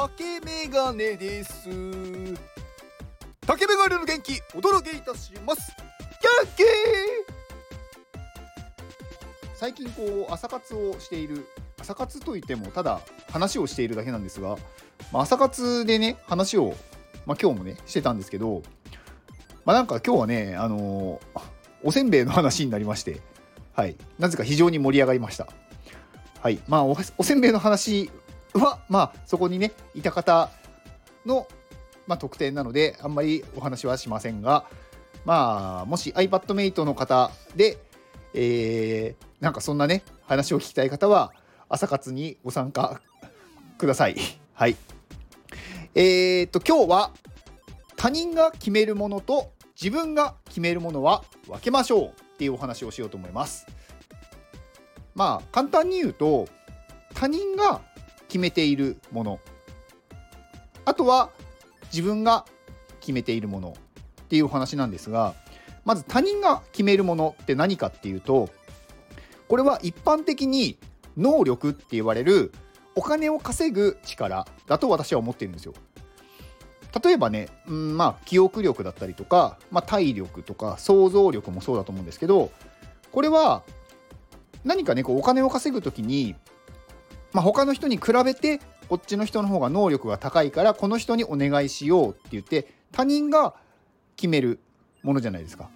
[0.00, 1.68] 竹メガネです。
[3.46, 5.76] 竹メガネの元気お届けいたします。
[6.42, 6.62] 元気
[9.54, 11.46] 最近こう朝活をしている
[11.78, 14.56] 朝活といってもただ話をしているだけなんですが、
[15.12, 16.74] まあ、朝活でね話を、
[17.26, 18.62] まあ、今日もねしてたんですけど
[19.66, 21.40] まあなんか今日はねあのー、
[21.84, 23.20] おせんべいの話になりまして
[23.74, 23.96] はい。
[24.18, 25.46] なぜか非常に盛り上がりました。
[26.40, 26.58] はい。
[26.68, 28.10] まあおせんべいの話
[28.54, 30.50] はまあそこにねいた方
[31.26, 31.46] の、
[32.06, 34.64] まあ、特典なのであんまりお話はしませんが
[35.24, 37.78] まあもし iPadMate の方で、
[38.34, 41.32] えー、なんかそんなね話を聞きたい方は
[41.68, 43.00] 朝活にご参加
[43.78, 44.16] ください。
[44.54, 44.76] はい。
[45.94, 47.10] えー、っと今日は
[47.96, 53.66] 他人が決めるものと自分が決めるものは分けましょうっていうお話をしようと思います。
[55.14, 56.48] まあ簡単に言うと
[57.14, 57.82] 他人が
[58.30, 59.40] 決めているもの
[60.84, 61.30] あとは
[61.92, 62.46] 自分が
[63.00, 63.74] 決めているもの
[64.22, 65.34] っていうお話なんですが
[65.84, 68.48] まず他人が決めるものって何かっていうと
[69.48, 70.78] これは一般的に
[71.16, 72.52] 能力って言われる
[72.94, 75.74] お金を稼ぐ力だと私は思ってるんですよ。
[77.04, 82.50] 例えばね、うんまあ、記憶力だったりとか、まあ、体力とか想像力もそうだと思うんですけど
[83.12, 83.62] これは
[84.64, 86.34] 何かねこうお金を稼ぐ時に
[87.32, 93.54] まあ、他の人に比べてこっちの人の方が能力が高いからこの人にお願いしようって言って他人が
[94.16, 94.58] 決める
[95.02, 95.70] ものじゃないですか。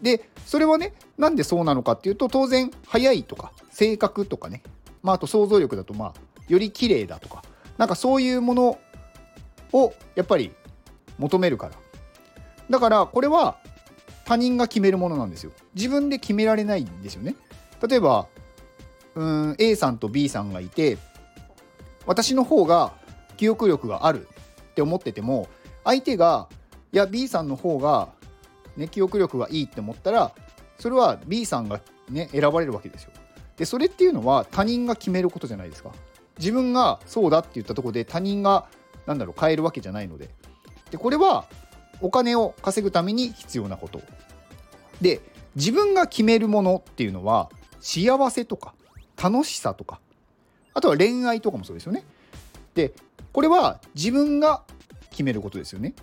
[0.00, 4.62] でそれはねなんでそうなのかっていうと当然速いとか性格とかね、
[5.02, 6.14] まあ、あと想像力だとまあ
[6.48, 7.42] より綺麗だとか。
[7.78, 8.78] なんかそういうもの
[9.72, 10.52] をやっぱり
[11.18, 11.72] 求めるから。
[12.70, 13.56] だからこれは
[14.24, 15.52] 他人が決めるものなんですよ。
[15.74, 17.34] 自分で決められないんですよね。
[17.86, 18.28] 例えば
[19.14, 20.98] うん A さんと B さんがいて
[22.06, 22.92] 私の方が
[23.36, 25.48] 記憶力があるって思ってても
[25.84, 26.48] 相手が
[26.92, 28.08] いや B さんの方が、
[28.76, 30.32] ね、記憶力がいいって思ったら
[30.78, 31.80] それは B さんが、
[32.10, 33.10] ね、選ばれるわけですよ。
[33.56, 35.92] でそれっていうのは他人が決めることじゃないですか。
[36.38, 38.66] 自分がそうだって言ったところで他人が
[39.06, 40.30] 何だろう変えるわけじゃないので。
[40.90, 41.46] でこれは
[42.00, 44.00] お金を稼ぐために必要なこと。
[45.00, 45.20] で
[45.54, 47.50] 自分が決めるものっていうのは
[47.80, 48.74] 幸せとか
[49.22, 50.00] 楽しさとか
[50.74, 52.04] あとは恋愛とかもそうですよね。
[52.74, 52.92] で
[53.32, 54.62] これは自分が
[55.10, 55.94] 決めることですよね。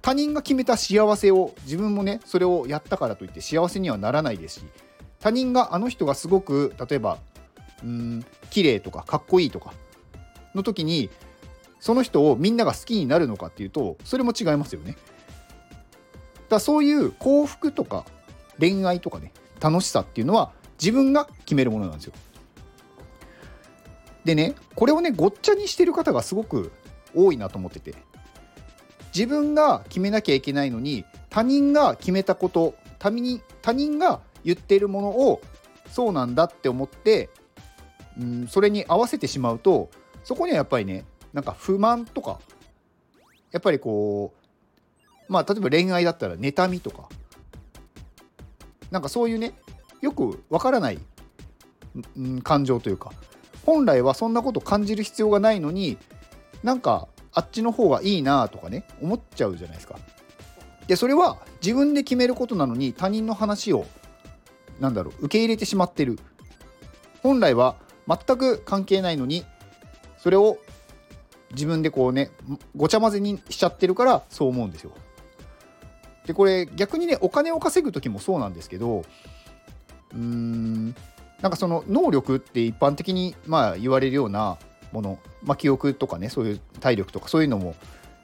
[0.00, 4.66] 他人が決めた幸せを自分もねそれをやったからといって幸せにはならないですし
[5.18, 7.18] 他人があの人がすごく例えば
[7.84, 9.74] うん綺麗とかかっこいいとか
[10.54, 11.10] の時に
[11.80, 14.96] その人をみんなが好きになるのかっていうとそれも違いますよね。
[16.48, 18.06] だそういう幸福とか
[18.58, 22.12] 恋愛とかね楽しさっていうのは自分が決めるものなんですよ。
[24.24, 26.72] でねこれをねごっちゃにしてる方がすごく
[27.14, 27.94] 多いなと思ってて
[29.14, 35.40] 自分が決めなきゃいけないのに他人が決めたこと他人他人が言ってるものを
[35.90, 37.30] そうなんだって思って、
[38.18, 39.90] うん、それに合わせてしまうと
[40.22, 42.40] そこにはやっぱりねなんか不満とか
[43.52, 44.32] やっぱりこ
[45.28, 47.08] うまあ例えば恋愛だったら妬みとか
[48.90, 49.54] なんかそういうね
[50.00, 50.98] よくわからない、
[52.42, 53.12] 感情というか
[53.66, 55.98] 本来はそんなこと感じる必要がないのに
[56.62, 59.98] なんかあっちの方がいいなとかね思っちゃうじゃないですか。
[60.86, 63.86] でそれは自分で決めることなのに他人の話を
[64.80, 66.18] なんだろう受け入れてしまってる
[67.22, 67.76] 本来は
[68.08, 69.44] 全く関係ないのに
[70.18, 70.58] それを
[71.52, 72.30] 自分でこうね
[72.76, 74.90] ごちゃ混ぜにしちゃってるからそう思うんですよ。
[76.26, 79.04] でこれ逆にねお金を稼ぐ時もそうなんですけど
[80.14, 80.94] うーん
[81.40, 84.58] なんかその能力って一般的にまあ言われるような
[84.92, 87.74] もの、まあ、記憶とかねそういう体力とかそういうのも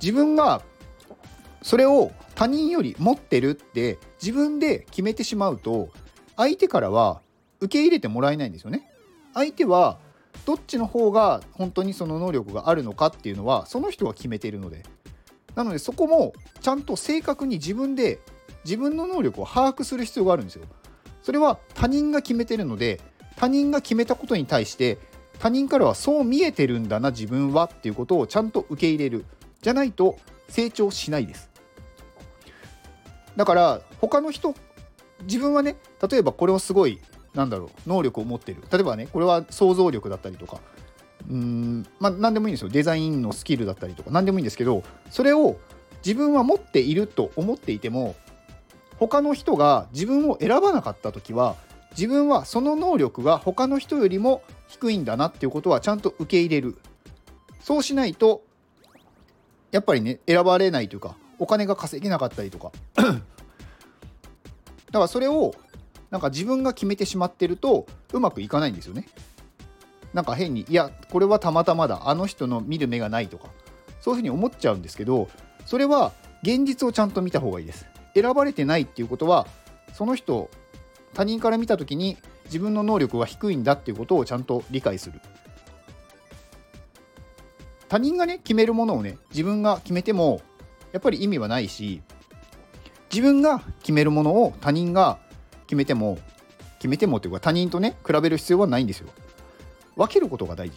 [0.00, 0.62] 自分が
[1.62, 5.90] それを他人より持ってるって自分で決めてしまうと
[6.36, 7.20] 相手からは
[7.60, 8.90] 受け入れてもらえないんですよね。
[9.34, 9.98] 相手は
[10.46, 14.82] どっちの方が本当にその能力があるのかっていうのはその人が決めているので
[15.54, 18.20] なのでそこもちゃんと正確に自分で
[18.64, 20.64] 自分の能力を把握する必要があるんですよ。
[21.22, 23.00] それは他人が決めてるので
[23.36, 24.98] 他人が決めたことに対して
[25.38, 29.24] 他人からはそう見えてるんだな自分はっていうことをちゃんと受け入れる。
[29.62, 30.18] じゃないと
[30.48, 31.50] 成長しないです。
[33.36, 34.54] だから他の人
[35.22, 35.76] 自分はね
[36.10, 36.98] 例えばこれをすごい
[37.34, 38.62] なんだろう能力を持ってる。
[38.70, 40.60] 例えばねこれは想像力だったりとか
[41.28, 42.68] うんまあ何でもいいんですよ。
[42.68, 45.58] デザインのスキルだったりとか何でもいいんですけどそれを
[46.04, 48.16] 自分は持っていると思っていても
[49.00, 51.56] 他の人が自分を選ばなかった時は
[51.92, 56.76] 自分はその能力が他の人よりも低いんだなっていうことはちゃんと受け入れる。
[57.62, 58.44] そうしないと
[59.72, 62.70] やっぱりね選ばれないというかお金が稼げなかったりとか。
[62.94, 65.54] だからそれを
[66.10, 69.08] なんか自分が決めてしまってるとうまくいかないんですよね。
[70.12, 73.48] なんか変にいやこれはたまたまだあの人の見る目がないとか。
[74.00, 75.28] そういうふうに思っちゃうんですけど
[75.66, 76.12] それは
[76.42, 77.86] 現実をちゃんと見た方がいいです。
[78.14, 79.46] 選ばれてないっていうことは
[79.94, 80.50] その人
[81.14, 85.20] 他人から見た時に自分の能力は低いんだっていうことをちゃんと理解する。
[87.88, 90.40] 他人がね決めるものをね自分が決めても
[90.92, 92.02] やっぱり意味はないし
[93.12, 95.18] 自分が決めるものを他人が
[95.66, 96.18] 決めても
[96.78, 99.08] 決めてもというか他人とね比べる必要はないんですよ。
[99.96, 100.76] 分けることが大事。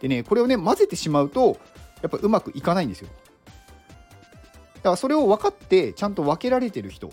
[0.00, 1.56] でねこれをね混ぜてしまうと
[2.02, 3.08] やっぱうまくいかないんですよ。
[4.80, 7.10] だからそれを分かってちゃんと分けられてる人。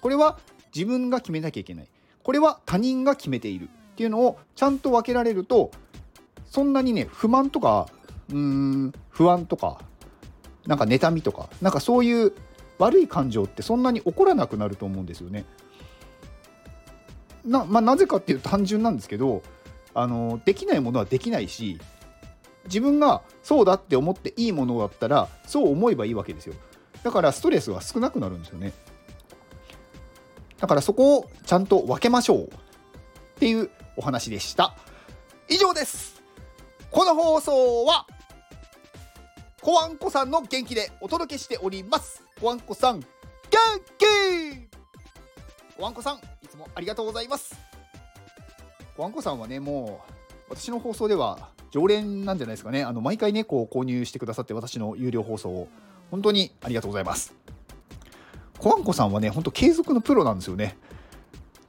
[0.00, 0.38] これは
[0.74, 1.88] 自分が決めなきゃいけない。
[2.22, 3.68] これは他人が決めている。
[3.68, 5.72] っていうのをちゃんと分けられると
[6.46, 7.88] そんなにね不満とか
[8.30, 9.80] うーん不安とか
[10.68, 12.32] なんか妬みとかなんかそういう
[12.78, 15.44] 悪い感情ってそんなに起こらなくなると思うんですよね。
[17.44, 19.42] な,、まあ、なぜかっていうと単純なんですけど
[19.94, 21.80] あのできないものはできないし
[22.66, 26.54] 自分がそうだって思っていいものだったらそう思えばいいわけですよ。
[27.02, 28.72] だからストレスは少なくなるんですよね。
[30.58, 32.48] だからそこをちゃんと分けましょうっ
[33.38, 34.76] ていうお話でした。
[35.48, 36.20] 以上です。
[36.90, 38.06] この放送は
[39.60, 42.22] コワンコさんの元気でお届けしております。
[42.40, 43.06] コワンコさん元
[43.98, 44.06] 気。
[45.76, 47.56] コワンコさんいつもありがとうございます。
[48.96, 50.02] コワンコさんはねも
[50.48, 52.82] う私の放送では常連なんじゃないですかね。
[52.82, 55.68] あの毎回ねこう購入してくださって私の有料放送を。
[56.10, 57.34] 本当にありがとうございます。
[58.58, 60.76] コワンコさんはねほんと継続のプロなんですよね。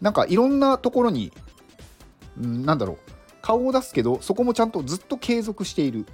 [0.01, 1.31] なんかいろんなところに、
[2.41, 2.97] うん、なんだろう
[3.41, 6.06] 顔を出すけどそこもちゃんとずっと継続している。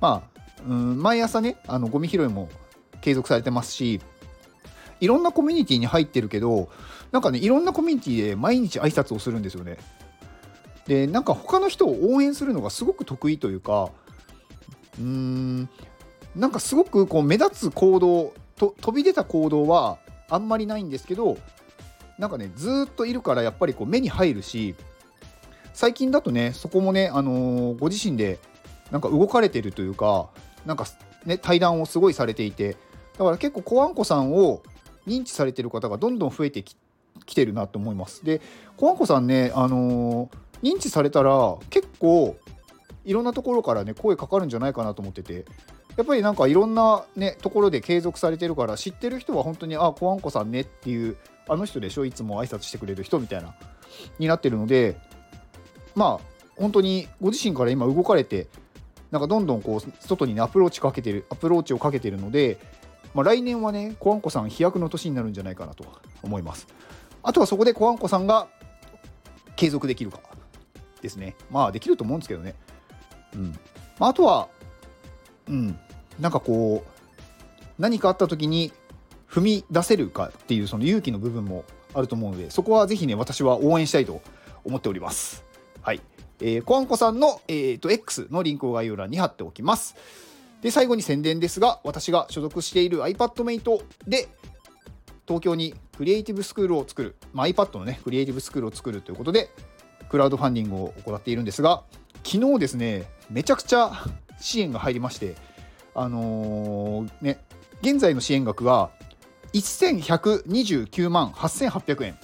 [0.00, 2.48] まあ、うん、毎朝ねあのゴミ拾いも
[3.00, 4.00] 継続されてますし
[5.00, 6.68] いろんなコミュニティに入ってるけど
[7.12, 9.78] なんかねいろんなコミュニティで毎日挨拶をするんですよね。
[10.86, 13.90] でなんか他の人を応援するのがすごく得意というか
[14.98, 15.68] うーん
[16.36, 19.98] なんかすごくこう目立つ行動と飛び出た行動は
[20.28, 21.38] あんまりないんですけど
[22.18, 24.74] なんかねずっといるからやっぱりこう目に入るし
[25.72, 28.38] 最近だとねそこもね、あのー、ご自身で
[28.90, 30.28] なんか動かれてるというか
[30.64, 30.86] なんか
[31.24, 32.76] ね対談をすごいされていて
[33.18, 34.62] だから結構コアンコさんを
[35.06, 36.76] 認知されてる方がどんどん増えてき
[37.34, 38.24] てるなと思います。
[38.24, 38.40] で
[38.76, 42.36] コアンコさんね、あのー認知されたら結構
[43.04, 45.44] いろんなところからね声かかるんじゃないかなと思ってて
[45.96, 51.16] やっぱりなんかいろんなねところで継続されてるから知ってる人は本当にあコアンコさんねっていう
[51.48, 53.54] あの人でしょいつも挨拶してくれる人みたいな
[54.18, 54.98] になってるので
[55.94, 58.48] まあ本当にご自身から今動かれて
[59.10, 62.58] なんかどんどんこう外にねアプローチかけてるアプローチをかけてるので、
[63.14, 65.84] まあ、来年はねコアンコさん飛躍の年になるんじゃないかなと
[66.22, 66.66] 思います
[67.22, 68.48] あとはそこでコアンコさんが
[69.56, 70.20] 継続できるか
[71.00, 71.34] ですね。
[71.50, 72.54] まあできると思うんですけどね。
[73.34, 73.58] うん。
[73.98, 74.48] まあ、あとは、
[75.48, 75.78] うん、
[76.20, 77.02] なんかこう、
[77.78, 78.72] 何かあった時に
[79.28, 81.64] 踏み出せるかっていうその勇気の部分も
[81.94, 84.22] あると思うので、そこはぜひね、私は応援したいと
[84.64, 85.44] 思っております。
[85.82, 86.00] はい。
[86.40, 89.96] えー、コアンコさんの、えーと、X のリンクを概要欄に貼っておきます。
[90.62, 94.28] で、最後に宣伝ですが、私が所属している iPadMate で、
[95.26, 99.50] 東京にクリエイティブスクールを作る、まあ、iPad のね、クリエイティブスクールを作るということで、
[100.08, 101.82] クラウドファンディングを行っているんですが
[102.24, 103.92] 昨日ですねめちゃくちゃ
[104.38, 105.34] 支援が入りまして
[105.96, 107.40] あのー、ね
[107.80, 108.90] 現在の支援額が
[109.52, 112.18] 1129万8800円。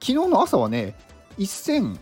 [0.00, 0.96] 昨日の朝はね
[1.38, 1.96] 1000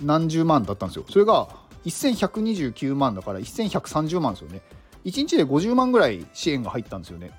[0.00, 1.04] 何十万だったんですよ。
[1.10, 1.48] それが
[1.84, 4.62] 1129万だから1130万ですよね。
[5.04, 7.32] 1日で50万ぐらい支援が入ったんですよね。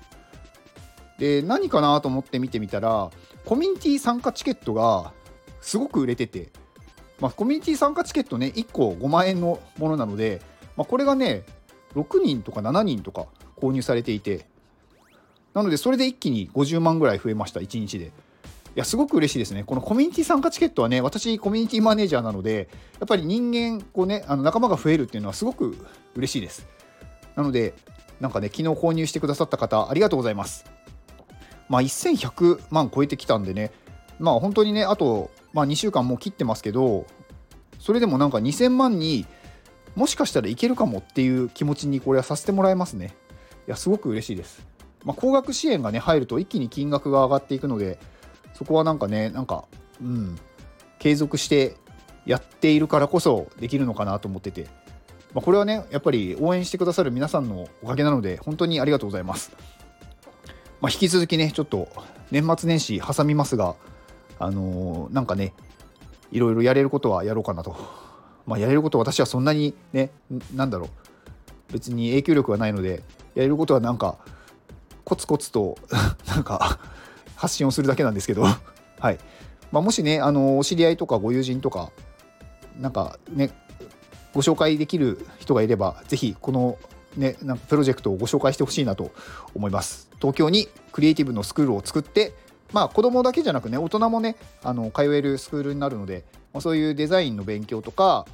[1.18, 3.10] で何かなと思って見てみたら
[3.44, 5.12] コミュニティ参加チケットが
[5.60, 6.50] すごく売れてて、
[7.20, 10.40] まあ、コミュニティ参加チケットね、1個5万円のものなので、
[10.80, 11.42] まあ、これがね、
[11.94, 14.46] 6人とか7人とか購入されていて、
[15.52, 18.06] なので、それで一気に50万ぐらい増えました、1日で。
[18.06, 18.10] い
[18.76, 19.62] や、すごく嬉しいですね。
[19.62, 25.76] このコミュニティ参加チケットはね、私、コミュニティマネージャーなので、やっぱり人間、こうね、あの仲間が増えるっていうのはすごく
[26.14, 26.66] 嬉しいです。
[27.36, 27.74] なので、
[28.18, 30.64] なんかね、昨日購入してくださった方、ありがとうございます。
[31.68, 33.70] まあ、1100万超えてきたんでね、
[34.18, 37.04] まあ本当にね、あと、まあ、2週間もう切ってますけど、
[37.78, 39.26] それでもなんか2000万に
[39.94, 43.14] もしかしたらいけるかもっていう気持ちにこれはさせてもらえますね。
[43.66, 44.66] いや、すごく嬉しいです。
[45.04, 47.98] まあ、高額支援がね、入ると一気に金額が上がっていくので、
[48.54, 49.64] そこはなんかね、なんか、
[50.00, 50.38] うん、
[50.98, 51.76] 継続して
[52.26, 54.66] やっているからこそできるのかなと思ってて、
[55.34, 59.52] まあ、これはねやっぱり応援してくださる皆さんのおかげなので本当にありがとうございます。
[60.80, 61.88] まあ、引き続きねちょっと
[62.30, 63.76] 年末年始挟みますが
[64.38, 65.52] あのー、なんかね
[66.32, 67.76] いろいろやれることはやろうかなと。
[68.50, 70.10] まあ、やれること私はそんなにね
[70.56, 70.88] なんだろう。
[71.72, 73.04] 別に影響力はないので
[73.36, 74.18] やれることはなんか
[75.04, 75.78] コツコツと
[76.26, 76.80] なんか
[77.36, 78.42] 発信をするだけなんですけど。
[78.98, 79.18] はい。
[79.70, 81.92] まあ、もしねあのお知り合いとかご友人とか
[82.80, 83.52] なんかね
[84.34, 86.76] ご紹介できる人がいればぜひこの
[87.16, 89.12] ねなんかプロジェクトをご紹介してほしいなと
[89.54, 90.10] 思います。
[90.18, 92.34] 東京にクリエイティブのスクールを作って
[92.72, 96.24] まあ子供だけじゃなくね大人もねあの通えるスクールになるので、
[96.58, 98.26] そういうデザインの勉強とか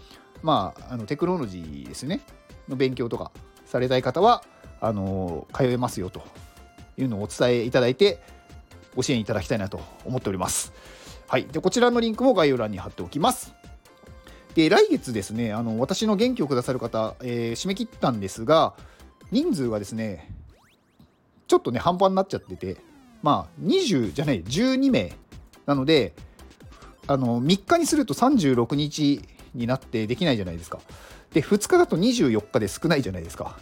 [0.42, 2.20] まああのテクノロジーですね
[2.68, 3.32] の勉強とか
[3.66, 4.42] されたい方は
[4.80, 6.22] あの通えますよと
[6.96, 8.20] いうのをお伝えいただいて
[8.94, 10.72] ご支援いただきたいなと思っております。
[11.28, 13.54] はい、でこちらのリンクも概要欄に貼っておきます。
[14.54, 18.74] で来月ですねあの私の元気をくださる方、えー、締め切ったんですが
[19.30, 20.32] 人数がですね
[21.46, 22.78] ちょっとね半端になっちゃってて
[23.22, 25.12] まあ20じゃない12名
[25.66, 26.14] なので
[27.06, 29.22] あの3日にすると36日
[29.54, 30.80] になってできないじゃないですか。
[31.32, 33.56] で2日だと24日で少ないじゃないですか。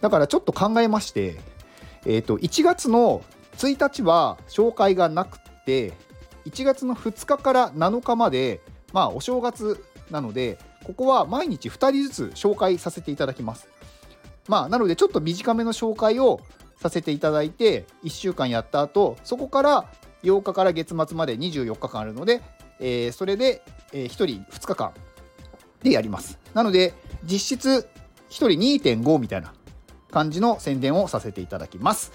[0.00, 1.40] だからちょっと考えまして、
[2.06, 3.22] えー、と1月の
[3.56, 5.92] 1日は紹介がなくて
[6.46, 8.60] 1月の2日から7日まで、
[8.92, 13.68] まあ、お正月なので、ここは毎日2人ずつ紹介させていただきます。
[14.48, 16.40] まあ、なので、ちょっと短めの紹介を
[16.76, 19.90] させていただいて、1週間やった後、そこから
[20.22, 22.42] 8日から月末まで24日間あるので、
[22.80, 23.62] えー、それで、
[23.92, 24.92] えー、1人2日間
[25.82, 26.38] でやります。
[26.54, 27.88] なので、実質
[28.30, 29.54] 1人2.5みたいな
[30.10, 32.12] 感じの宣伝をさせていただきます。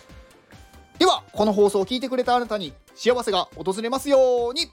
[0.97, 4.67] では、この放送を聞いてくれたあなたに幸せが訪れますように。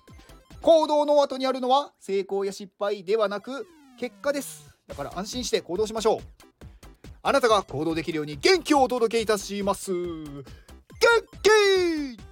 [0.63, 4.77] 行動の後にあるのは成功や失敗ではなく結果です。
[4.89, 6.19] だから安心して行動しましょう。
[7.23, 9.93] あなたが行動できるように元気をお届けいたします。
[9.93, 10.47] 元
[11.43, 12.26] 気!